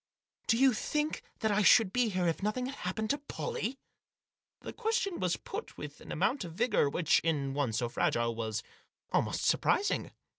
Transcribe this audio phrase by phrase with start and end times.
[0.47, 3.77] Do you think that I should be here if nothing had happened to Pollie?"
[4.61, 8.63] The question was put with an amount of vigour which, in one so fragile, was
[9.11, 10.09] almost surprising.